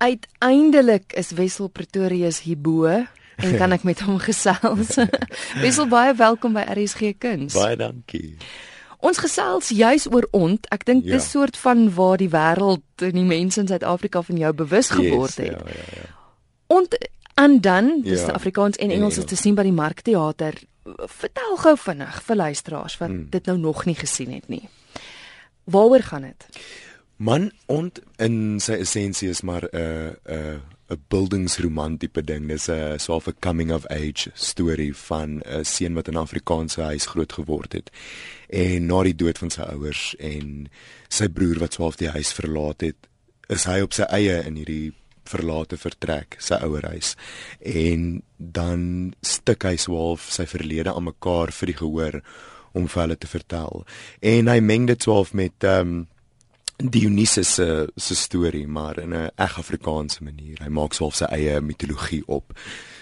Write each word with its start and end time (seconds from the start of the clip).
uiteindelik 0.00 1.12
is 1.12 1.30
Wessel 1.36 1.68
Pretorius 1.68 2.40
hierbo 2.46 2.86
en 3.40 3.54
kan 3.56 3.72
ek 3.76 3.84
met 3.88 4.00
hom 4.04 4.18
gesels. 4.28 4.96
Wessel 5.64 5.88
baie 5.92 6.14
welkom 6.16 6.56
by 6.56 6.64
RSG 6.74 7.14
Kuns. 7.20 7.54
Baie 7.56 7.76
dankie. 7.80 8.34
Ons 9.00 9.20
gesels 9.22 9.70
juis 9.72 10.04
oor 10.12 10.26
ont. 10.36 10.66
Ek 10.74 10.84
dink 10.88 11.06
Ja. 11.08 11.16
dis 11.16 11.30
soort 11.32 11.56
van 11.56 11.86
waar 11.96 12.18
die 12.20 12.28
wêreld 12.32 12.84
en 13.06 13.16
die 13.16 13.24
mense 13.24 13.60
in 13.62 13.68
Suid-Afrika 13.70 14.20
van 14.26 14.36
jou 14.40 14.50
bewus 14.56 14.90
geword 14.92 15.36
Yes, 15.36 15.40
het. 15.40 15.56
Ja, 15.56 15.72
ja, 15.72 15.86
ja. 16.02 16.08
Ont 16.70 16.96
en 17.40 17.60
dan, 17.64 18.00
dis 18.04 18.20
Ja. 18.20 18.26
ja. 18.26 18.32
Afrikaans 18.36 18.76
en 18.76 18.90
En 18.90 18.96
Engels 18.96 19.16
is 19.16 19.24
Engels. 19.24 19.32
te 19.32 19.40
sien 19.40 19.54
by 19.56 19.62
die 19.68 19.72
Markteater. 19.72 20.54
Vertel 21.06 21.56
gou 21.64 21.76
vinnig 21.76 22.20
vir 22.26 22.36
luisteraars 22.36 22.98
wat 23.00 23.08
Hmm. 23.08 23.26
dit 23.30 23.46
nou 23.46 23.58
nog 23.58 23.84
nie 23.88 23.94
gesien 23.96 24.32
het 24.32 24.48
nie. 24.48 24.68
Waaroor 25.64 26.02
gaan 26.02 26.22
dit? 26.22 26.46
Man 27.20 27.50
ont 27.68 27.98
in 28.16 28.36
sy 28.64 28.78
essensie 28.80 29.28
is 29.28 29.42
maar 29.44 29.66
'n 29.72 30.16
'n 30.24 30.60
'n 30.90 31.02
buildingsroman 31.08 31.98
tipe 31.98 32.22
ding. 32.22 32.48
Dis 32.48 32.68
'n 32.70 32.98
so 32.98 33.20
'n 33.20 33.34
coming 33.40 33.70
of 33.72 33.84
age 33.90 34.30
storie 34.34 34.96
van 34.96 35.42
'n 35.44 35.64
seun 35.64 35.94
wat 35.94 36.08
in 36.08 36.14
'n 36.14 36.24
Afrikaanse 36.26 36.80
huis 36.80 37.06
groot 37.06 37.32
geword 37.32 37.72
het. 37.72 37.90
En 38.48 38.86
na 38.86 39.02
die 39.02 39.14
dood 39.14 39.38
van 39.38 39.50
sy 39.50 39.60
ouers 39.60 40.14
en 40.18 40.68
sy 41.08 41.28
broer 41.28 41.58
wat 41.58 41.72
swaaf 41.72 41.96
die 41.96 42.08
huis 42.08 42.32
verlaat 42.32 42.80
het, 42.80 42.96
is 43.48 43.64
hy 43.64 43.80
op 43.80 43.92
sy 43.92 44.02
eie 44.02 44.42
in 44.46 44.56
hierdie 44.56 44.92
verlate 45.24 45.76
vertrek, 45.76 46.36
sy 46.38 46.54
ouer 46.54 46.86
huis. 46.86 47.16
En 47.60 48.22
dan 48.38 49.12
stik 49.20 49.62
hy 49.62 49.76
swaalf 49.76 50.32
sy 50.32 50.46
verlede 50.46 50.94
aan 50.94 51.04
mekaar 51.04 51.52
vir 51.52 51.66
die 51.66 51.76
gehoor 51.76 52.22
om 52.72 52.88
vir 52.88 53.02
hulle 53.02 53.18
te 53.18 53.26
vertel. 53.26 53.84
En 54.20 54.48
hy 54.48 54.60
meng 54.60 54.86
dit 54.86 55.02
swaalf 55.02 55.34
met 55.34 55.64
ehm 55.64 55.80
um, 55.80 56.08
Dionysus 56.82 57.54
se 57.54 57.88
se 57.96 58.14
storie, 58.14 58.66
maar 58.68 58.98
in 58.98 59.12
'n 59.14 59.30
eg 59.34 59.58
Afrikaanse 59.58 60.22
manier. 60.22 60.62
Hy 60.62 60.68
maak 60.68 60.92
self 60.92 61.14
sy 61.14 61.24
eie 61.24 61.60
mitologie 61.60 62.22
op. 62.26 62.52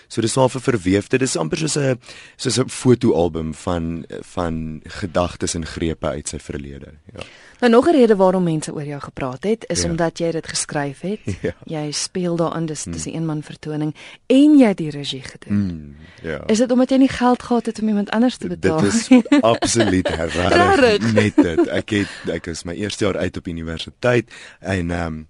So 0.09 0.21
dis 0.21 0.35
wel 0.35 0.45
'n 0.55 0.61
verweefde, 0.61 1.19
dis 1.19 1.37
amper 1.37 1.59
soos 1.59 1.77
'n 1.77 1.99
soos 2.37 2.59
'n 2.59 2.69
fotoalbum 2.69 3.55
van 3.55 4.05
van 4.21 4.81
gedagtes 4.85 5.55
en 5.55 5.67
grepe 5.67 6.07
uit 6.07 6.29
sy 6.29 6.39
verlede. 6.39 6.93
Ja. 7.15 7.21
Nou 7.61 7.73
nog 7.73 7.87
'n 7.89 7.93
rede 7.93 8.17
waarom 8.17 8.43
mense 8.43 8.73
oor 8.73 8.85
jou 8.85 9.01
gepraat 9.01 9.43
het, 9.45 9.65
is 9.69 9.83
Ja. 9.83 9.91
omdat 9.91 10.19
jy 10.19 10.31
dit 10.31 10.47
geskryf 10.47 11.01
het. 11.01 11.21
Ja. 11.43 11.53
Jy 11.65 11.91
speel 11.93 12.37
daarin, 12.37 12.67
dis 12.67 12.85
dis 12.85 13.05
'n 13.07 13.11
eenman 13.15 13.43
vertoning 13.43 13.95
en 14.27 14.59
jy 14.59 14.67
het 14.67 14.77
die 14.77 14.91
regie 14.91 15.23
gedoen. 15.23 15.57
Mm, 15.59 15.97
ja. 16.23 16.47
Is 16.47 16.59
dit 16.59 16.71
omdat 16.71 16.91
jy 16.91 16.97
nie 16.97 17.09
geld 17.09 17.43
gehad 17.43 17.67
het 17.67 17.81
om 17.81 17.89
iemand 17.89 18.11
anders 18.11 18.37
te 18.37 18.47
betaal? 18.49 18.81
Dit 18.81 18.93
is 18.93 19.09
absoluut 19.41 20.09
rarig. 20.09 21.13
Net 21.13 21.35
dit. 21.37 21.67
Ek 21.69 21.91
het 21.91 22.09
ek 22.33 22.47
is 22.47 22.63
my 22.65 22.73
eerste 22.75 23.05
jaar 23.05 23.17
uit 23.17 23.37
op 23.37 23.47
universiteit 23.47 24.31
en 24.61 24.91
ehm 24.91 25.07
um, 25.07 25.27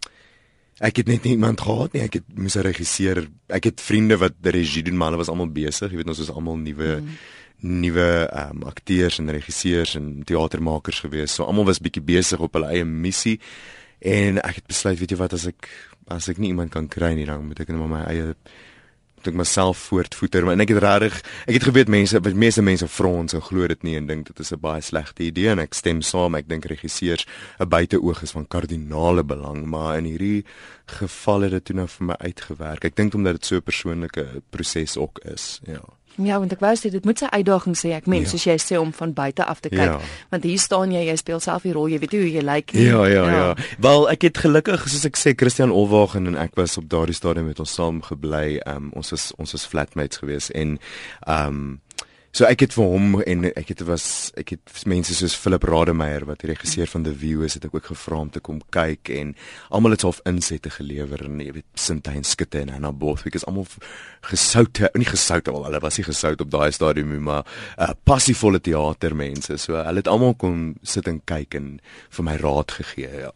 ek 0.79 1.03
het 1.03 1.11
net 1.11 1.25
nie 1.27 1.35
iemand 1.35 1.61
gehad 1.61 1.93
nie. 1.93 2.03
Ek 2.03 2.21
het 2.21 2.25
moes 2.35 2.57
'n 2.57 2.67
regisseur. 2.67 3.27
Ek 3.49 3.65
het 3.65 3.81
vriende 3.81 4.17
wat 4.17 4.35
regie 4.43 4.83
doen, 4.83 4.97
maar 4.97 5.09
hulle 5.09 5.25
was 5.25 5.29
almal 5.29 5.51
besig. 5.51 5.91
Jy 5.91 5.97
weet 5.97 6.09
ons 6.09 6.19
is 6.19 6.31
almal 6.31 6.57
nuwe 6.57 7.01
mm. 7.01 7.19
nuwe 7.61 8.29
ehm 8.31 8.57
um, 8.57 8.63
akteurs 8.63 9.19
en 9.19 9.31
regisseurs 9.31 9.95
en 9.95 10.23
teatermakers 10.25 11.01
gewees. 11.01 11.35
So 11.35 11.45
almal 11.45 11.65
was 11.65 11.81
bietjie 11.81 12.03
besig 12.03 12.39
op 12.39 12.53
hulle 12.53 12.71
eie 12.71 12.85
missie. 12.85 13.41
En 13.99 14.39
ek 14.39 14.55
het 14.55 14.67
besluit, 14.67 14.99
weet 14.99 15.11
jy 15.11 15.17
wat, 15.17 15.33
as 15.33 15.47
ek 15.47 15.69
as 16.09 16.29
ek 16.29 16.39
nie 16.39 16.49
iemand 16.49 16.71
kan 16.71 16.89
kry 16.89 17.13
nie, 17.15 17.27
dan 17.27 17.45
moet 17.47 17.61
ek 17.61 17.69
net 17.69 17.79
maar 17.79 17.89
my 17.89 18.05
eie 18.09 18.35
moet 19.19 19.33
ek 19.33 19.39
myself 19.39 19.79
voortvoeter 19.91 20.47
maar 20.47 20.57
en 20.57 20.63
ek 20.65 20.73
het 20.73 20.83
regtig 20.85 21.19
ek 21.47 21.59
het 21.59 21.67
geweet 21.69 21.91
mense 21.93 22.21
meeste 22.35 22.63
mense 22.63 22.89
frons 22.89 23.35
en 23.35 23.43
glo 23.43 23.67
dit 23.71 23.83
nie 23.87 23.97
en 23.99 24.07
dink 24.07 24.31
dit 24.31 24.41
is 24.45 24.53
'n 24.53 24.61
baie 24.63 24.83
slegte 24.83 25.27
idee 25.27 25.51
en 25.51 25.59
ek 25.59 25.75
stem 25.75 26.03
saam. 26.03 26.35
Ek 26.35 26.49
dink 26.49 26.65
regisseurs 26.65 27.27
'n 27.59 27.69
buiteoog 27.69 28.23
is 28.23 28.31
van 28.31 28.47
kardinale 28.47 29.25
belang 29.25 29.67
maar 29.67 29.99
in 29.99 30.05
hierdie 30.05 30.45
geval 30.87 31.41
het 31.41 31.51
dit 31.51 31.65
toe 31.65 31.77
nou 31.77 31.89
vir 31.89 32.07
my 32.07 32.17
uitgewerk. 32.19 32.85
Ek 32.85 32.97
dink 32.97 33.15
omdat 33.15 33.35
dit 33.35 33.47
so 33.47 33.57
'n 33.57 33.63
persoonlike 33.63 34.43
proses 34.51 34.97
ook 34.97 35.19
is 35.25 35.61
ja 35.67 35.98
Ja, 36.17 36.39
want 36.39 36.53
ek 36.53 36.61
wou 36.61 36.73
sê 36.75 36.91
dit 36.91 37.05
moet 37.05 37.19
sy 37.19 37.27
uitdaging 37.31 37.77
sê 37.79 37.93
ek 37.95 38.07
mens, 38.07 38.25
Ja. 38.33 38.39
soos 38.39 38.45
jy 38.47 38.57
sê 38.59 38.81
om 38.81 38.93
van 38.93 39.13
buite 39.13 39.45
af 39.45 39.61
te 39.61 39.69
kyk. 39.69 39.79
Ja. 39.79 40.01
Want 40.31 40.43
hier 40.45 40.59
staan 40.59 40.91
jy, 40.93 41.05
jy 41.07 41.17
speel 41.17 41.41
self 41.41 41.63
die 41.63 41.73
rol, 41.73 41.89
jy 41.89 41.99
weet 41.99 42.13
nie 42.13 42.21
hoe 42.21 42.33
jy 42.33 42.43
lyk 42.43 42.73
nie. 42.75 42.83
Ja, 42.89 43.05
ja, 43.07 43.31
ja. 43.31 43.55
Wel, 43.79 44.09
ek 44.11 44.23
het 44.23 44.39
gelukkig 44.39 44.89
soos 44.89 45.05
ek 45.05 45.17
sê 45.17 45.35
Christian 45.37 45.71
Olwagen 45.71 46.27
en 46.27 46.37
ek 46.37 46.57
was 46.57 46.77
op 46.79 46.89
daardie 46.89 47.15
stadium 47.15 47.47
met 47.47 47.61
ons 47.61 47.75
saam 47.75 48.03
gebly. 48.03 48.61
Um 48.67 48.91
ons 48.95 49.11
was 49.11 49.33
ons 49.39 49.53
was 49.53 49.67
flatmates 49.67 50.19
geweest 50.19 50.51
en 50.51 50.79
um 51.29 51.81
so 52.39 52.47
ek 52.47 52.63
het 52.63 52.75
vir 52.77 52.87
hom 52.87 53.17
en 53.27 53.47
ek 53.49 53.73
het 53.73 53.81
was 53.89 54.05
ek 54.39 54.53
het 54.55 54.83
mense 54.87 55.15
soos 55.17 55.35
Philip 55.35 55.65
Rademeier 55.67 56.23
wat 56.29 56.45
die 56.45 56.53
regisseur 56.53 56.87
van 56.91 57.03
The 57.03 57.15
View 57.19 57.43
is, 57.47 57.57
het 57.59 57.67
ek 57.67 57.75
ook 57.75 57.89
gevra 57.91 58.21
om 58.23 58.31
te 58.31 58.43
kom 58.45 58.61
kyk 58.75 59.11
en 59.11 59.33
almal 59.75 59.97
het 59.97 60.05
half 60.07 60.21
insette 60.29 60.71
gelewer 60.77 61.25
en 61.27 61.41
jy 61.43 61.57
weet 61.57 61.67
Sintyn 61.75 62.23
Skutte 62.29 62.61
en 62.63 62.71
Hannah 62.77 62.95
Bothwick 62.95 63.35
is 63.39 63.47
almal 63.49 63.67
gesoute, 64.29 64.93
nie 64.95 65.09
gesoute 65.09 65.55
wel, 65.55 65.67
hulle 65.67 65.83
was 65.83 65.99
nie 65.99 66.07
gesout 66.07 66.45
op 66.45 66.53
daai 66.53 66.71
stadium 66.75 67.11
nie, 67.15 67.25
maar 67.27 67.43
uh, 67.75 67.91
passievolle 68.07 68.61
teatermense. 68.63 69.59
So 69.59 69.79
hulle 69.81 70.03
het 70.03 70.11
almal 70.11 70.37
kom 70.39 70.63
sit 70.87 71.11
en 71.11 71.21
kyk 71.27 71.59
en 71.59 71.69
vir 72.15 72.29
my 72.29 72.39
raad 72.39 72.79
gegee, 72.79 73.25
ja. 73.27 73.35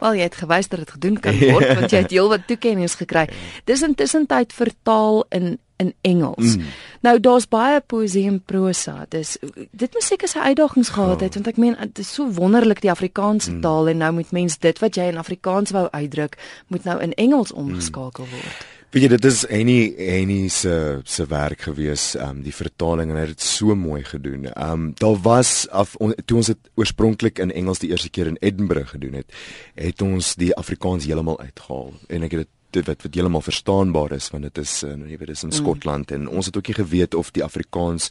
Wel 0.00 0.20
jy 0.20 0.28
het 0.28 0.38
gewys 0.38 0.70
dat 0.70 0.84
dit 0.84 0.94
gedoen 0.94 1.18
kan 1.20 1.36
word 1.40 1.74
want 1.74 1.92
jy 1.92 2.04
het 2.04 2.14
heelwat 2.16 2.46
toekenninge 2.46 2.94
gekry. 3.02 3.26
Dis 3.66 3.82
intussen 3.82 4.28
tyd 4.30 4.54
vertaal 4.54 5.24
in 5.34 5.56
in 5.84 5.92
Engels. 6.08 6.56
Mm. 6.56 6.74
Nou 7.06 7.16
daar's 7.20 7.48
baie 7.50 7.80
poesie 7.80 8.26
en 8.30 8.40
prosa. 8.40 8.96
Dis 9.12 9.36
dit 9.70 9.88
moet 9.92 10.06
seker 10.06 10.30
sy 10.30 10.46
uitdagings 10.50 10.94
gehad 10.96 11.24
het 11.24 11.38
want 11.38 11.50
ek 11.52 11.60
meen 11.60 11.76
dit 11.80 12.04
is 12.04 12.14
so 12.18 12.28
wonderlik 12.38 12.80
die 12.84 12.92
Afrikaanse 12.92 13.56
mm. 13.56 13.64
taal 13.64 13.92
en 13.92 14.04
nou 14.04 14.12
moet 14.20 14.36
mens 14.36 14.58
dit 14.58 14.84
wat 14.84 15.00
jy 15.00 15.10
in 15.12 15.20
Afrikaans 15.20 15.74
wou 15.76 15.88
uitdruk 15.90 16.38
moet 16.72 16.88
nou 16.88 17.00
in 17.04 17.12
Engels 17.20 17.52
omgeskakel 17.52 18.30
word. 18.30 18.64
Weet 18.94 19.08
jy 19.08 19.08
dit 19.10 19.24
is 19.26 19.40
Annie 19.50 19.86
Annie 20.20 20.50
se 20.54 20.74
se 21.02 21.24
werk 21.26 21.64
gewees, 21.66 22.12
ehm 22.14 22.36
um, 22.36 22.42
die 22.46 22.54
vertaling 22.54 23.10
en 23.10 23.16
hy 23.18 23.24
het 23.24 23.32
dit 23.32 23.42
so 23.42 23.74
mooi 23.74 24.04
gedoen. 24.06 24.46
Ehm 24.52 24.70
um, 24.70 24.84
daar 25.02 25.16
was 25.24 25.66
af 25.74 25.96
on, 25.98 26.14
toe 26.24 26.36
ons 26.38 26.52
dit 26.52 26.70
oorspronklik 26.78 27.42
in 27.42 27.50
Engels 27.50 27.82
die 27.82 27.90
eerste 27.90 28.10
keer 28.14 28.30
in 28.30 28.38
Edinburgh 28.38 28.94
gedoen 28.94 29.18
het, 29.18 29.34
het 29.74 30.02
ons 30.02 30.36
die 30.38 30.52
Afrikaans 30.54 31.08
heeltemal 31.10 31.40
uitgehaal 31.40 31.90
en 32.06 32.28
ek 32.28 32.36
het 32.36 32.44
dit 32.46 32.52
dit 32.74 32.86
wat 32.90 33.02
wat 33.06 33.14
heeltemal 33.14 33.44
verstaanbaar 33.44 34.16
is 34.16 34.30
want 34.34 34.48
dit 34.48 34.62
is 34.62 34.82
in 34.86 35.06
jy 35.08 35.18
weet 35.20 35.32
dis 35.32 35.46
in 35.46 35.54
Skotland 35.54 36.10
mm. 36.10 36.16
en 36.16 36.28
ons 36.40 36.46
het 36.50 36.56
ook 36.56 36.70
nie 36.70 36.78
geweet 36.80 37.14
of 37.14 37.32
die 37.36 37.44
Afrikaans 37.44 38.10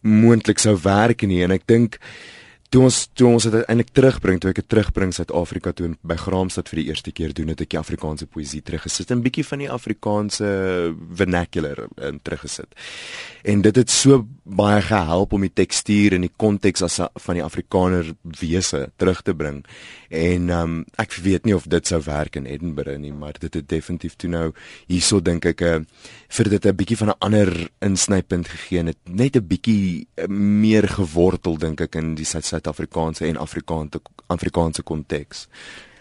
moontlik 0.00 0.60
sou 0.60 0.76
werk 0.82 1.24
nie 1.26 1.42
en 1.44 1.54
ek 1.54 1.66
dink 1.70 1.98
toe 2.74 2.82
ons 2.88 2.96
toe 3.14 3.28
ons 3.30 3.44
dit 3.46 3.54
eintlik 3.70 3.92
terugbring 3.94 4.40
toe 4.42 4.50
ek 4.50 4.58
dit 4.58 4.66
terugbring 4.72 5.12
Suid-Afrika 5.14 5.70
toe 5.78 5.92
by 6.02 6.16
Graamsstad 6.18 6.70
vir 6.72 6.80
die 6.80 6.86
eerste 6.90 7.12
keer 7.14 7.34
doen 7.36 7.52
het 7.52 7.60
ek 7.62 7.70
die 7.76 7.78
Afrikaanse 7.78 8.26
poësie 8.26 8.64
teruggesit 8.66 9.12
en 9.14 9.22
bietjie 9.22 9.44
van 9.46 9.62
die 9.62 9.68
Afrikaanse 9.70 10.48
vernacular 11.14 11.84
in 12.02 12.18
teruggesit. 12.26 12.74
En 13.46 13.62
dit 13.62 13.78
het 13.78 13.92
so 13.94 14.24
baie 14.42 14.80
gehelp 14.82 15.36
om 15.36 15.44
die 15.46 15.52
tekstuur 15.54 16.16
en 16.16 16.26
die 16.26 16.32
konteks 16.34 16.82
as 16.82 16.98
van 16.98 17.38
die 17.38 17.44
Afrikaner 17.44 18.10
wese 18.40 18.88
terug 18.98 19.22
te 19.22 19.36
bring. 19.38 19.62
En 20.14 20.50
um, 20.54 20.74
ek 21.00 21.14
weet 21.22 21.46
nie 21.46 21.54
of 21.54 21.68
dit 21.70 21.86
sou 21.86 22.00
werk 22.06 22.38
in 22.38 22.46
Edinburgh 22.50 22.98
nie, 22.98 23.12
maar 23.14 23.38
dit 23.38 23.54
het 23.54 23.68
definitief 23.70 24.18
toe 24.18 24.30
nou 24.30 24.48
hierso 24.90 25.20
dink 25.22 25.46
ek 25.46 25.62
'n 25.62 25.86
vir 26.28 26.50
dit 26.50 26.66
'n 26.66 26.76
bietjie 26.76 26.96
van 26.96 27.10
'n 27.10 27.20
ander 27.20 27.70
insnypunt 27.80 28.48
gegee 28.48 28.78
en 28.78 28.86
dit 28.86 28.98
net 29.08 29.36
'n 29.36 29.46
bietjie 29.46 30.06
eh, 30.16 30.26
meer 30.28 30.88
gewortel 30.88 31.56
dink 31.58 31.80
ek 31.80 31.94
in 31.96 32.14
die 32.14 32.24
Suid- 32.24 32.63
Suid-Afrikaanse 32.64 33.26
en 33.26 33.36
Afrikaanse 33.36 34.00
Afrikaanse 34.26 34.82
konteks. 34.82 35.48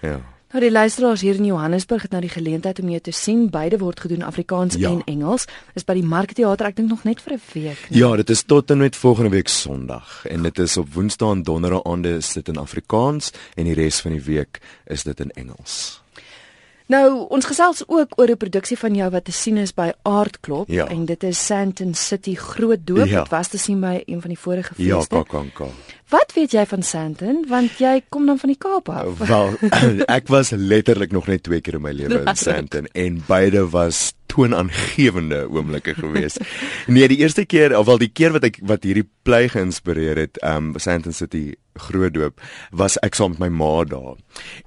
Ja. 0.01 0.21
Nou 0.53 0.61
die 0.61 0.71
luisteraars 0.71 1.21
hier 1.21 1.35
in 1.35 1.45
Johannesburg 1.45 2.01
het 2.05 2.11
nou 2.13 2.21
die 2.21 2.29
geleentheid 2.29 2.79
om 2.79 2.89
jou 2.89 2.99
te 3.01 3.11
sien. 3.11 3.47
Beide 3.49 3.77
word 3.81 3.99
gedoen 3.99 4.21
Afrikaans 4.23 4.75
Ja. 4.77 4.89
en 4.89 5.01
Engels. 5.05 5.45
Is 5.75 5.83
by 5.83 5.93
die 5.97 6.03
Markteater, 6.05 6.67
ek 6.67 6.75
dink 6.75 6.89
nog 6.89 7.03
net 7.03 7.21
vir 7.21 7.33
'n 7.33 7.41
week. 7.53 7.89
nie? 7.89 7.99
Ja, 7.99 8.15
dit 8.15 8.29
is 8.29 8.43
tot 8.43 8.69
en 8.71 8.77
met 8.77 8.95
volgende 8.95 9.29
week 9.29 9.47
Sondag 9.47 10.25
en 10.25 10.43
dit 10.43 10.59
is 10.59 10.77
op 10.77 10.93
Woensdae 10.93 11.31
en 11.31 11.43
Donderdae 11.43 11.83
aande 11.83 12.15
is 12.17 12.33
dit 12.33 12.47
in 12.47 12.57
Afrikaans 12.57 13.31
en 13.55 13.63
die 13.65 13.73
res 13.73 13.99
van 14.01 14.11
die 14.11 14.21
week 14.21 14.59
is 14.85 15.03
dit 15.03 15.19
in 15.19 15.31
Engels. 15.31 16.01
Nou, 16.91 17.27
ons 17.29 17.45
gesels 17.45 17.83
ook 17.87 18.19
oor 18.19 18.27
'n 18.29 18.37
produksie 18.37 18.77
van 18.77 18.95
jou 18.95 19.09
wat 19.09 19.25
te 19.25 19.31
sien 19.31 19.57
is 19.57 19.73
by 19.73 19.91
Aardklop 20.01 20.67
Ja. 20.69 20.87
en 20.87 21.05
dit 21.05 21.23
is 21.23 21.45
Sandton 21.45 21.93
City 21.93 22.35
Groot 22.35 22.79
Doop. 22.83 23.07
Ja. 23.07 23.19
Dit 23.19 23.29
was 23.29 23.47
te 23.47 23.57
sien 23.57 23.79
by 23.79 24.01
een 24.05 24.21
van 24.21 24.29
die 24.29 24.39
vorige 24.39 24.73
Ja, 24.77 24.95
feeste. 24.97 25.15
KAKNK. 25.15 25.59
Wat 26.09 26.31
weet 26.35 26.51
jy 26.51 26.65
van 26.65 26.83
Sandton? 26.83 27.45
Want 27.47 27.71
jy 27.77 28.01
kom 28.09 28.25
dan 28.25 28.37
van 28.39 28.49
die 28.49 28.57
Kaap 28.57 28.89
af. 28.89 29.17
Wel, 29.17 29.53
ek 30.17 30.27
was 30.27 30.49
letterlik 30.49 31.11
nog 31.11 31.27
net 31.27 31.43
twee 31.43 31.61
keer 31.61 31.73
in 31.73 31.81
my 31.81 31.91
lewe 31.91 32.23
in 32.25 32.35
Sandton 32.35 32.85
en 32.91 33.23
beide 33.27 33.69
was 33.69 34.13
toonaangewende 34.25 35.47
oomblikke 35.49 35.93
geweest. 35.93 36.39
Nee, 36.87 37.07
die 37.07 37.17
eerste 37.17 37.45
keer, 37.45 37.77
of 37.79 37.85
wel 37.85 37.97
die 37.97 38.11
keer 38.13 38.31
wat 38.31 38.43
ek 38.43 38.59
wat 38.61 38.83
hierdie 38.83 39.07
plei 39.23 39.47
geïnspireer 39.49 40.17
het, 40.17 40.39
um 40.43 40.73
Sandton 40.77 41.13
City 41.13 41.53
groot 41.73 42.13
doop, 42.13 42.41
was 42.71 42.97
ek 43.01 43.15
saam 43.15 43.29
met 43.29 43.39
my 43.39 43.47
ma 43.49 43.83
daar. 43.83 44.15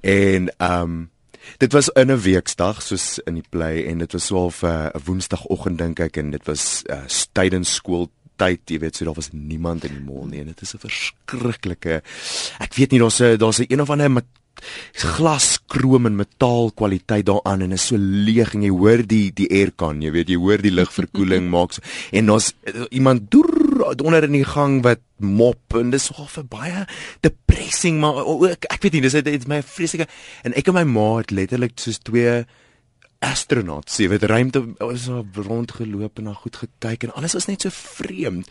En 0.00 0.48
um 0.58 1.10
Dit 1.58 1.72
was 1.72 1.88
in 1.88 2.10
'n 2.10 2.20
weksdag 2.20 2.82
soos 2.82 3.18
in 3.26 3.34
die 3.34 3.48
plei 3.50 3.84
en 3.86 3.98
dit 3.98 4.12
was 4.12 4.26
so 4.26 4.36
half 4.36 4.62
'n 4.62 4.66
uh, 4.66 4.90
woensdagoggend 5.04 5.78
dink 5.78 6.00
ek 6.00 6.16
en 6.16 6.30
dit 6.30 6.44
was 6.46 6.82
uh, 6.90 7.06
tydens 7.32 7.74
skool 7.74 8.10
tyd, 8.36 8.60
jy 8.68 8.78
weet, 8.78 8.96
so 8.96 9.04
daar 9.04 9.14
was 9.14 9.32
niemand 9.32 9.84
in 9.84 9.94
die 9.94 10.04
mall 10.04 10.26
nie 10.28 10.40
en 10.40 10.46
dit 10.46 10.62
is 10.62 10.74
'n 10.74 10.78
verskriklike 10.78 12.02
Ek 12.60 12.74
weet 12.74 12.90
nie 12.92 13.00
daar's 13.00 13.20
'n 13.20 13.36
daar's 13.38 13.60
'n 13.60 13.66
een 13.68 13.80
of 13.80 13.90
ander 13.90 14.22
glaskroom 14.96 16.08
en 16.08 16.16
metaal 16.16 16.70
kwaliteit 16.76 17.26
daaraan 17.28 17.66
en 17.66 17.72
is 17.76 17.86
so 17.90 17.98
leeg 17.98 18.54
en 18.56 18.64
jy 18.64 18.72
hoor 18.72 19.02
die 19.06 19.30
die 19.36 19.48
aircon, 19.52 20.02
jy 20.02 20.12
weet 20.14 20.32
jy 20.32 20.38
hoor 20.40 20.62
die 20.62 20.72
lugverkoeling 20.72 21.48
maak 21.54 21.76
so, 21.76 21.84
en 22.12 22.30
ons 22.30 22.52
iemand 22.90 23.30
doer 23.30 23.75
onder 23.94 24.26
in 24.26 24.36
die 24.36 24.46
gang 24.46 24.80
wat 24.82 25.02
mop 25.22 25.76
en 25.78 25.90
dis 25.94 26.08
so 26.10 26.26
vir 26.32 26.46
baie 26.50 26.84
depressing 27.26 28.00
maar 28.02 28.22
ook 28.24 28.68
ek 28.72 28.82
weet 28.82 28.98
nie 28.98 29.04
dis 29.06 29.16
is 29.18 29.48
my 29.50 29.62
vreeslike 29.62 30.08
en 30.44 30.56
ek 30.58 30.68
en 30.70 30.78
my 30.78 30.84
ma 30.90 31.08
het 31.20 31.34
letterlik 31.34 31.78
soos 31.80 32.02
twee 32.04 32.44
astronaut 33.24 33.88
sê 33.88 34.08
weet 34.10 34.26
ruimte 34.28 34.60
ons 34.84 35.06
rondgeloop 35.48 36.20
en 36.20 36.28
na 36.28 36.34
goed 36.36 36.56
gekyk 36.60 37.06
en 37.06 37.14
alles 37.16 37.36
was 37.38 37.46
net 37.48 37.64
so 37.64 37.72
vreemd 37.72 38.48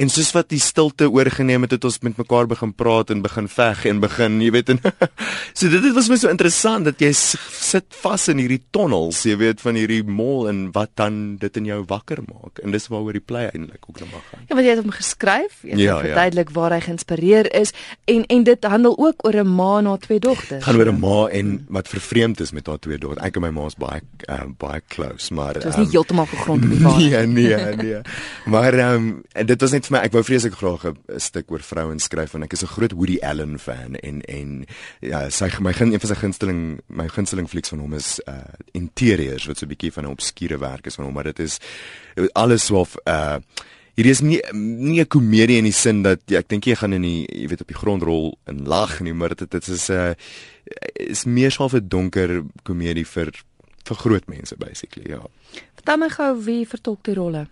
en 0.00 0.12
soos 0.12 0.30
wat 0.32 0.48
die 0.52 0.60
stilte 0.62 1.08
oorgeneem 1.12 1.66
het 1.66 1.76
het 1.76 1.84
ons 1.84 1.98
met 2.06 2.16
mekaar 2.16 2.48
begin 2.48 2.72
praat 2.72 3.12
en 3.12 3.20
begin 3.24 3.48
veg 3.52 3.84
en 3.90 4.00
begin 4.00 4.38
jy 4.40 4.50
weet 4.56 4.72
en 4.72 4.80
so 5.58 5.68
dit, 5.68 5.82
dit 5.82 5.92
was 5.96 6.08
my 6.08 6.16
so 6.20 6.32
interessant 6.32 6.88
dat 6.88 7.02
jy 7.02 7.12
sit 7.12 7.98
vas 8.00 8.26
in 8.32 8.40
hierdie 8.40 8.62
tonnels 8.72 9.20
jy 9.28 9.36
weet 9.42 9.60
van 9.64 9.76
hierdie 9.76 10.02
mol 10.06 10.48
en 10.48 10.64
wat 10.76 10.94
dan 10.96 11.36
dit 11.42 11.60
in 11.60 11.68
jou 11.68 11.82
wakker 11.92 12.24
maak 12.24 12.62
en 12.64 12.72
dis 12.72 12.88
waaroor 12.92 13.20
die 13.20 13.24
play 13.24 13.50
eintlik 13.50 13.84
ook 13.84 14.00
nou 14.00 14.10
mag 14.14 14.24
gaan 14.32 14.48
ja 14.48 14.56
want 14.56 14.64
jy 14.64 14.76
het 14.76 14.84
hom 14.84 14.96
geskryf 14.96 15.60
jy 15.60 15.74
het 15.74 15.84
ja, 15.84 15.92
ja. 15.92 16.00
verduidelik 16.08 16.54
ja. 16.54 16.56
waar 16.56 16.76
hy 16.78 16.80
geïnspireer 16.88 17.52
is 17.52 17.76
en 18.08 18.24
en 18.32 18.48
dit 18.48 18.70
handel 18.76 18.96
ook 18.96 19.28
oor 19.28 19.42
'n 19.44 19.54
ma 19.60 19.80
na 19.84 19.96
twee 20.00 20.20
dogters 20.24 20.64
gaan 20.64 20.80
oor 20.80 20.92
'n 20.92 21.00
ma 21.00 21.18
en 21.28 21.66
wat 21.68 21.88
vervreemd 21.88 22.40
is 22.40 22.56
met 22.56 22.66
haar 22.66 22.80
twee 22.80 22.98
dogters 22.98 23.26
ek 23.26 23.36
en 23.36 23.42
my 23.44 23.52
ma 23.52 23.66
is 23.66 23.76
baie 23.76 24.05
um, 24.28 24.54
baie 24.58 24.80
close, 24.88 25.34
maar 25.34 25.52
dit 25.58 25.64
was 25.64 25.76
nie 25.76 25.86
um, 25.86 25.90
heeltemal 25.90 26.26
gegrond 26.26 26.64
op 26.64 26.70
die 26.70 26.80
waarheid. 26.86 27.28
Nee, 27.28 27.54
nee, 27.54 27.76
nee. 27.76 28.00
maar 28.44 28.74
ehm 28.74 28.94
um, 28.94 29.46
dit 29.46 29.60
was 29.60 29.70
net 29.76 29.86
vir 29.86 29.96
my 29.96 30.02
ek 30.08 30.16
wou 30.16 30.22
vreeslik 30.24 30.58
graag 30.58 30.86
'n 30.90 31.20
stuk 31.20 31.50
oor 31.50 31.62
vrouens 31.62 32.08
skryf 32.08 32.32
want 32.32 32.44
ek 32.44 32.52
is 32.52 32.62
'n 32.62 32.74
groot 32.74 32.92
Woody 32.92 33.18
Allen 33.20 33.58
fan 33.58 33.96
en 33.96 34.20
en 34.20 34.66
ja, 35.00 35.28
sy 35.30 35.50
my 35.60 35.72
gun 35.72 35.92
een 35.92 36.00
van 36.00 36.10
sy 36.14 36.20
gunsteling 36.20 36.80
my 36.88 37.08
gunsteling 37.08 37.48
flieks 37.48 37.68
van 37.68 37.78
hom 37.78 37.94
is 37.94 38.20
uh 38.28 38.54
Interiors 38.72 39.46
wat 39.46 39.58
so 39.58 39.66
'n 39.66 39.74
bietjie 39.74 39.92
van 39.92 40.04
'n 40.04 40.14
obskure 40.16 40.58
werk 40.58 40.86
is 40.86 40.94
van 40.94 41.04
hom, 41.04 41.14
maar 41.14 41.30
dit 41.32 41.38
is 41.38 41.58
alles 42.32 42.66
so 42.66 42.86
uh 43.04 43.38
Hierdie 43.96 44.12
is 44.12 44.20
nie 44.20 44.40
nie 44.52 45.00
'n 45.00 45.08
komedie 45.08 45.56
in 45.56 45.64
die 45.64 45.72
sin 45.72 46.02
dat 46.02 46.20
ja, 46.28 46.38
ek 46.38 46.48
dink 46.48 46.66
jy 46.66 46.74
gaan 46.76 46.92
in 46.92 47.02
die 47.02 47.24
jy 47.24 47.48
weet 47.48 47.62
op 47.62 47.68
die 47.68 47.80
grond 47.80 48.02
rol 48.02 48.38
en 48.44 48.66
lag 48.68 49.00
nie, 49.00 49.14
maar 49.14 49.34
dit 49.34 49.50
dit 49.50 49.68
is 49.68 49.88
'n 49.88 49.92
uh, 49.92 50.14
is 50.94 51.24
meer 51.24 51.50
so 51.50 51.64
'n 51.64 51.88
donker 51.88 52.44
komedie 52.62 53.06
vir 53.06 53.32
vir 53.86 53.96
groot 53.96 54.28
mense 54.28 54.56
basically 54.58 55.10
ja. 55.10 55.22
Vertel 55.76 56.00
my 56.02 56.08
gou 56.10 56.30
wie 56.46 56.66
vertolk 56.66 57.02
die 57.06 57.14
rolle. 57.14 57.46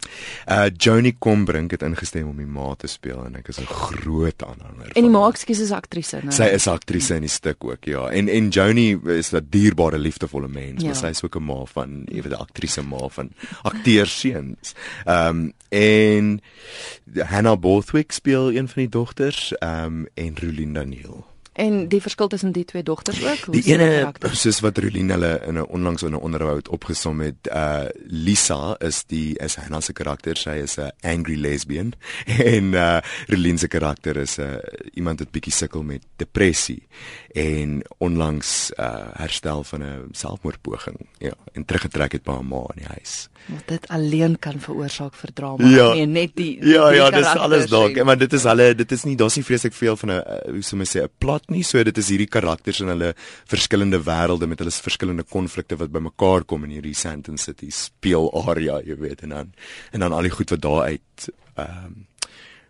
Uh 0.50 0.66
Joni 0.70 1.14
Combrink 1.19 1.70
het 1.76 1.84
ingestem 1.86 2.28
om 2.28 2.40
die 2.40 2.48
ma 2.48 2.72
te 2.78 2.90
speel 2.90 3.20
en 3.26 3.36
ek 3.38 3.48
is 3.52 3.60
'n 3.60 3.66
groot 3.66 4.42
aanhanger. 4.42 4.90
En 4.94 5.02
die 5.02 5.10
ma 5.10 5.28
ekskuus 5.28 5.60
is 5.60 5.72
aktrise, 5.72 6.20
né? 6.25 6.32
Sy 6.32 6.48
is 6.54 6.66
aktrise 6.66 7.14
in 7.14 7.22
die 7.22 7.31
stuk 7.31 7.64
ook, 7.64 7.84
ja. 7.84 8.08
En 8.10 8.28
en 8.28 8.48
Joni 8.48 8.98
is 9.06 9.32
'n 9.32 9.46
dierbare 9.50 9.98
liefdevolle 9.98 10.48
mens, 10.48 10.82
ja. 10.82 10.88
maar 10.88 10.96
sy 10.96 11.06
is 11.06 11.22
ook 11.22 11.36
'n 11.36 11.44
ma 11.44 11.64
van, 11.64 12.04
jy 12.10 12.22
weet, 12.22 12.32
'n 12.32 12.42
aktrise 12.42 12.82
ma 12.82 13.08
van 13.08 13.31
akteurseuns. 13.62 14.75
Ehm 15.04 15.28
um, 15.28 15.52
en 15.69 16.40
Hannah 17.19 17.58
Bothwick 17.58 18.12
speel 18.12 18.52
een 18.52 18.69
van 18.69 18.82
die 18.82 18.88
dogters, 18.88 19.52
ehm 19.58 19.84
um, 19.84 20.06
en 20.14 20.34
Rulinda 20.38 20.82
Neal. 20.82 21.33
En 21.55 21.89
die 21.89 22.01
verskil 22.03 22.29
tussen 22.29 22.53
die 22.53 22.65
twee 22.67 22.83
dogters 22.83 23.21
ook? 23.23 23.45
Die 23.55 23.62
ene 23.71 24.11
soos 24.35 24.59
wat 24.65 24.79
Rolien 24.83 25.12
hulle 25.15 25.39
in 25.47 25.59
'n 25.59 25.67
onlangs 25.71 26.03
in 26.03 26.11
'n 26.11 26.19
onderhoud 26.19 26.69
opgesom 26.69 27.21
het, 27.21 27.47
uh 27.47 27.87
Lisa 28.06 28.77
is 28.79 29.05
die 29.06 29.39
is 29.39 29.55
Hannah 29.55 29.83
se 29.83 29.93
karakter, 29.93 30.37
sy 30.37 30.59
is 30.62 30.79
'n 30.79 30.91
angry 31.03 31.37
lesbian 31.39 31.93
en 32.55 32.75
uh 32.75 32.99
Rolien 33.27 33.59
se 33.59 33.69
karakter 33.69 34.17
is 34.17 34.39
'n 34.39 34.43
uh, 34.43 34.56
iemand 34.95 35.19
wat 35.19 35.31
bietjie 35.31 35.53
sukkel 35.53 35.83
met 35.83 36.03
depressie 36.17 36.83
en 37.35 37.83
onlangs 37.99 38.73
uh 38.79 39.15
herstel 39.15 39.65
van 39.65 39.83
'n 39.83 40.09
selfmoordpoging. 40.11 41.06
Ja, 41.19 41.35
en 41.53 41.65
teruggetrek 41.65 42.12
het 42.12 42.23
by 42.23 42.33
haar 42.33 42.45
ma 42.45 42.67
in 42.75 42.83
die 42.83 42.91
huis. 42.99 43.29
Want 43.47 43.69
dit 43.69 43.89
alleen 43.89 44.39
kan 44.39 44.61
veroorsaak 44.61 45.15
vir 45.15 45.33
drama, 45.33 45.69
ja, 45.69 45.93
nee, 45.93 46.06
net 46.06 46.31
die 46.35 46.56
Ja, 46.65 46.89
die 46.89 46.97
ja, 46.97 47.11
dis 47.11 47.27
alles 47.27 47.67
dalk, 47.67 48.05
maar 48.05 48.19
dit 48.19 48.33
is 48.33 48.43
hulle 48.43 48.75
dit 48.75 48.93
is 48.93 49.05
nie 49.05 49.17
daar's 49.17 49.37
nie 49.37 49.45
vreeslik 49.45 49.75
veel 49.75 49.97
van 49.97 50.11
'n 50.11 50.23
hoe 50.51 50.62
sou 50.62 50.77
mens 50.77 50.97
sê 50.97 51.03
'n 51.03 51.11
plot 51.19 51.44
nie, 51.52 51.62
so 51.67 51.82
dit 51.85 51.99
is 51.99 52.11
hierdie 52.12 52.31
karakters 52.31 52.81
in 52.85 52.93
hulle 52.93 53.12
verskillende 53.50 54.00
wêrelde 54.06 54.49
met 54.50 54.62
hulle 54.62 54.73
verskillende 54.87 55.26
konflikte 55.29 55.79
wat 55.81 55.93
bymekaar 55.94 56.46
kom 56.49 56.64
in 56.64 56.76
hierdie 56.79 56.96
Sandton 56.96 57.38
City 57.41 57.70
speel 57.75 58.31
area, 58.44 58.81
jy 58.85 58.99
weet 59.00 59.26
en 59.26 59.37
dan 59.37 59.55
en 59.93 60.06
dan 60.06 60.17
al 60.17 60.29
die 60.29 60.35
goed 60.35 60.56
wat 60.56 60.64
daar 60.64 60.82
uit 60.91 61.31
ehm 61.55 61.87
um, 61.87 62.02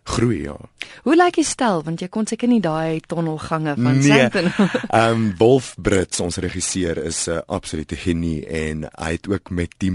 groei 0.05 0.43
ja. 0.45 0.55
Hoe 1.03 1.15
lyk 1.17 1.39
die 1.39 1.45
stel 1.47 1.81
want 1.85 2.01
jy 2.03 2.07
kon 2.13 2.27
seker 2.29 2.49
nie 2.49 2.61
daai 2.63 3.01
tonnelgange 3.09 3.73
van 3.77 3.97
nee. 3.97 4.05
Sandton. 4.05 4.51
Ehm 4.99 5.11
um, 5.11 5.23
Wolf 5.39 5.73
Brits 5.81 6.21
ons 6.21 6.37
regisseur 6.43 7.01
is 7.01 7.25
'n 7.27 7.39
uh, 7.39 7.41
absolute 7.47 7.97
genie 7.97 8.45
en 8.45 8.85
hy 8.85 9.11
het 9.17 9.27
ook 9.27 9.49
met 9.49 9.73
die 9.81 9.91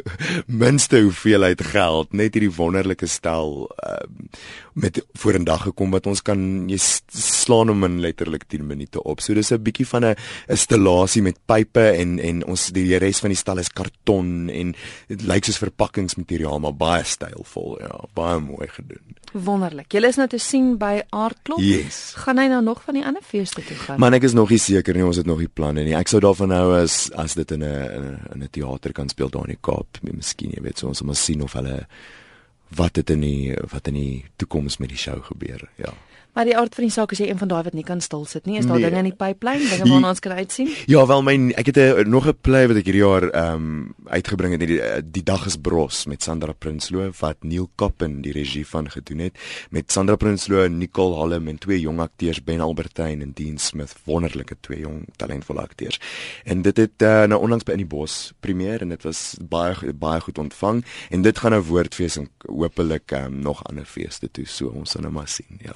minste 0.62 1.00
hoeveelheid 1.06 1.62
geld 1.62 2.12
net 2.12 2.34
hierdie 2.34 2.52
wonderlike 2.56 3.06
stel 3.06 3.70
uh, 3.86 4.02
met 4.74 5.00
vorendag 5.14 5.62
gekom 5.70 5.90
wat 5.90 6.06
ons 6.06 6.22
kan 6.22 6.68
jy 6.68 6.78
slaan 6.78 7.70
hom 7.72 7.84
in 7.84 8.00
letterlik 8.00 8.44
10 8.48 8.66
minute 8.66 9.02
op. 9.02 9.20
So 9.20 9.34
dis 9.34 9.52
'n 9.52 9.62
bietjie 9.62 9.86
van 9.86 10.04
'n 10.04 10.16
installasie 10.48 11.22
met 11.22 11.38
pype 11.46 11.86
en 11.94 12.18
en 12.18 12.44
ons 12.44 12.70
die 12.72 12.98
res 12.98 13.18
van 13.18 13.30
die 13.30 13.38
stal 13.38 13.58
is 13.58 13.72
karton 13.72 14.50
en 14.50 14.74
dit 15.08 15.22
lyk 15.22 15.44
soos 15.44 15.58
verpakkingsmateriaal 15.58 16.58
maar 16.58 16.74
baie 16.74 17.04
stylvol 17.04 17.78
ja, 17.80 18.04
baie 18.14 18.40
mooi 18.40 18.68
gedoen. 18.68 19.16
Wonderlik. 19.36 19.92
Jy 19.92 20.00
is 20.08 20.16
nou 20.16 20.26
te 20.32 20.38
sien 20.40 20.76
by 20.80 21.02
Aardklop. 21.12 21.60
Yes. 21.60 22.14
Gaan 22.24 22.40
hy 22.40 22.46
nou 22.48 22.62
nog 22.64 22.80
van 22.86 22.96
die 22.96 23.04
ander 23.04 23.24
feeste 23.24 23.60
toe 23.66 23.76
gaan? 23.76 24.00
Man, 24.00 24.16
ek 24.16 24.24
is 24.28 24.36
nog 24.36 24.52
nie 24.52 24.60
seker 24.62 24.96
nie, 24.96 25.04
ons 25.04 25.20
het 25.20 25.28
nog 25.28 25.42
nie 25.42 25.50
planne 25.52 25.84
nie. 25.84 25.92
Ek 25.98 26.08
sou 26.08 26.22
daarvan 26.24 26.54
hou 26.56 26.70
as 26.78 27.10
as 27.20 27.36
dit 27.36 27.50
in 27.52 27.62
'n 27.62 28.20
in 28.32 28.42
'n 28.42 28.48
teater 28.50 28.92
kan 28.92 29.08
speel 29.08 29.28
daar 29.28 29.44
in 29.44 29.56
die 29.56 29.60
Kaap. 29.60 29.98
Miskien, 30.02 30.52
jy 30.56 30.62
weet, 30.62 30.78
so 30.78 30.88
ons 30.88 31.02
moet 31.02 31.16
sien 31.16 31.42
of 31.42 31.52
hulle 31.52 31.86
wat 32.76 32.94
dit 32.94 33.10
in 33.10 33.20
die 33.20 33.56
wat 33.72 33.88
in 33.88 33.94
die 33.94 34.24
toekoms 34.36 34.78
met 34.78 34.88
die 34.88 34.98
show 34.98 35.22
gebeur. 35.22 35.68
Ja. 35.76 35.92
Maar 36.36 36.44
die 36.44 36.56
aard 36.56 36.74
van 36.76 36.84
die 36.84 36.92
saak 36.92 37.14
is 37.14 37.20
jy 37.22 37.30
een 37.30 37.38
van 37.40 37.48
daai 37.48 37.62
wat 37.64 37.72
nie 37.72 37.82
kan 37.86 38.02
stil 38.04 38.26
sit 38.28 38.44
nie. 38.44 38.58
Is 38.60 38.66
daar 38.68 38.76
nee. 38.76 38.90
dinge 38.90 39.00
in 39.00 39.06
die 39.08 39.16
pipeline, 39.16 39.64
dinge 39.70 39.86
waarna 39.88 40.10
ons 40.12 40.20
kan 40.20 40.34
uitsien? 40.36 40.68
Ja, 40.84 41.06
wel 41.08 41.22
my 41.24 41.34
ek 41.56 41.70
het 41.72 41.78
'n 41.80 42.10
nog 42.12 42.28
'n 42.28 42.36
play 42.44 42.68
wat 42.68 42.76
ek 42.76 42.84
hierdie 42.84 43.00
jaar 43.00 43.24
ehm 43.30 43.54
um, 43.54 43.94
uitgebring 44.04 44.52
het, 44.52 44.60
die, 44.60 44.80
die 45.02 45.22
dag 45.22 45.46
is 45.46 45.56
bros 45.56 46.04
met 46.06 46.22
Sandra 46.22 46.52
Prinsloo 46.52 47.10
wat 47.20 47.36
Neil 47.40 47.70
Koppen 47.74 48.20
die 48.20 48.32
regie 48.32 48.66
van 48.66 48.90
gedoen 48.90 49.18
het 49.18 49.38
met 49.70 49.92
Sandra 49.92 50.16
Prinsloo, 50.16 50.68
Nicole 50.68 51.16
Hallem 51.16 51.48
en 51.48 51.58
twee 51.58 51.80
jong 51.80 52.00
akteurs 52.00 52.44
Ben 52.44 52.60
Albertyn 52.60 53.22
en 53.22 53.32
Dean 53.32 53.58
Smith, 53.58 53.94
wonderlike 54.04 54.56
twee 54.60 54.80
jong 54.80 55.06
talentvolle 55.16 55.60
akteurs. 55.60 56.00
En 56.44 56.62
dit 56.62 56.76
het 56.76 57.02
uh, 57.02 57.24
nou 57.24 57.40
onlangs 57.40 57.64
by 57.64 57.72
in 57.72 57.84
die 57.86 57.86
bos 57.96 58.32
premier 58.40 58.80
en 58.80 58.88
dit 58.88 59.02
was 59.02 59.36
baie 59.40 59.92
baie 59.94 60.20
goed 60.20 60.38
ontvang 60.38 60.84
en 61.10 61.22
dit 61.22 61.38
gaan 61.38 61.50
nou 61.50 61.62
woordfees 61.62 62.16
en 62.16 62.28
hopelik 62.44 63.10
ehm 63.12 63.24
um, 63.24 63.40
nog 63.40 63.64
ander 63.64 63.84
feeste 63.84 64.30
toe, 64.30 64.46
so 64.46 64.68
ons 64.68 64.90
sal 64.90 65.00
nou 65.00 65.12
maar 65.12 65.28
sien, 65.28 65.58
ja. 65.64 65.72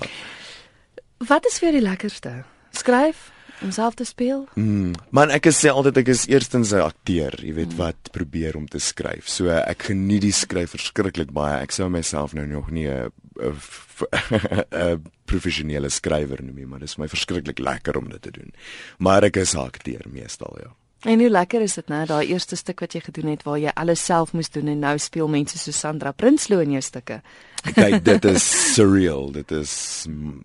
Wat 1.21 1.45
is 1.45 1.59
vir 1.61 1.75
die 1.77 1.83
lekkerste? 1.85 2.31
Skryf 2.73 3.27
om 3.61 3.69
self 3.77 3.99
te 3.99 4.07
speel? 4.09 4.47
Mm, 4.57 4.95
man, 5.13 5.29
ek 5.35 5.51
sê 5.53 5.69
altyd 5.69 5.99
ek 6.01 6.09
is 6.15 6.23
eerstens 6.33 6.73
'n 6.73 6.81
akteur, 6.81 7.37
jy 7.45 7.53
weet 7.53 7.75
mm. 7.75 7.77
wat 7.77 8.09
probeer 8.15 8.57
om 8.57 8.65
te 8.65 8.81
skryf. 8.81 9.29
So 9.29 9.53
ek 9.53 9.91
geniet 9.93 10.25
die 10.25 10.33
skryf 10.33 10.73
verskriklik 10.73 11.35
baie. 11.37 11.61
Ek 11.61 11.77
sou 11.77 11.91
myself 11.93 12.33
nou 12.33 12.47
nog 12.47 12.71
nie 12.71 12.89
'n 12.89 13.13
'n 13.37 15.05
professionele 15.31 15.91
skrywer 15.91 16.41
noem 16.43 16.57
nie, 16.57 16.67
maar 16.67 16.81
dit 16.81 16.89
is 16.89 16.97
my 16.97 17.09
verskriklik 17.09 17.59
lekker 17.59 17.99
om 18.01 18.09
dit 18.09 18.23
te 18.23 18.31
doen. 18.31 18.53
Maar 18.99 19.25
ek 19.25 19.37
is 19.37 19.53
'n 19.55 19.61
akteur 19.61 20.09
meestal, 20.09 20.57
ja. 20.57 20.73
En 21.09 21.21
hoe 21.21 21.31
lekker 21.31 21.63
is 21.65 21.75
dit 21.75 21.89
nou, 21.89 22.03
daai 22.07 22.27
eerste 22.29 22.57
stuk 22.57 22.83
wat 22.85 22.93
jy 22.93 23.01
gedoen 23.01 23.31
het 23.33 23.45
waar 23.47 23.59
jy 23.59 23.73
alles 23.73 24.03
self 24.05 24.35
moes 24.37 24.51
doen 24.53 24.69
en 24.69 24.83
nou 24.85 24.99
speel 25.01 25.31
mense 25.33 25.57
so 25.59 25.73
Sandra 25.73 26.13
Prinsloo 26.13 26.61
in 26.61 26.75
jou 26.77 26.83
stukke. 26.85 27.23
Kyk, 27.77 28.03
dit 28.05 28.29
is 28.29 28.45
surreal. 28.75 29.31
Dit 29.33 29.53
is 29.57 29.73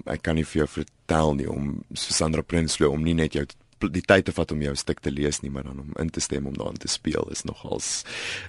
ek 0.07 0.23
kan 0.23 0.39
nie 0.39 0.47
vir 0.47 0.63
jou 0.63 0.69
vertel 0.79 1.35
nie 1.41 1.49
om 1.51 1.83
Sandra 1.91 2.43
Prinsloo 2.43 2.93
om 2.95 3.03
nie 3.03 3.17
net 3.17 3.35
jou 3.35 3.45
die 3.91 4.01
tyd 4.07 4.25
te 4.25 4.33
vat 4.33 4.51
om 4.55 4.63
jou 4.63 4.71
stuk 4.79 5.01
te 5.03 5.11
lees 5.11 5.41
nie, 5.43 5.51
maar 5.51 5.67
dan 5.67 5.83
om 5.83 5.91
in 6.01 6.09
te 6.09 6.23
stem 6.23 6.47
om 6.47 6.55
daarin 6.55 6.79
te 6.79 6.89
speel 6.89 7.27
is 7.35 7.43
nogals 7.45 8.05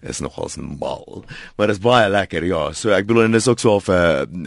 is 0.06 0.22
nogals 0.22 0.56
mal. 0.62 1.24
Maar 1.58 1.72
dit 1.72 1.76
is 1.76 1.82
baie 1.82 2.08
lekker, 2.08 2.46
ja. 2.46 2.70
So 2.72 2.94
ek 2.94 3.10
bedoel 3.10 3.26
en 3.26 3.36
dis 3.36 3.50
ook 3.50 3.60
so 3.60 3.80
'n 3.82 4.46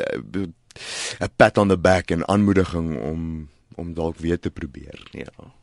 'n 1.20 1.32
pat 1.36 1.58
on 1.58 1.68
the 1.68 1.78
back 1.78 2.12
en 2.12 2.28
aanmoediging 2.28 2.98
om 2.98 3.50
om 3.75 3.94
dalk 3.94 4.18
weer 4.18 4.39
te 4.39 4.50
probeer, 4.50 5.00
ja. 5.12 5.59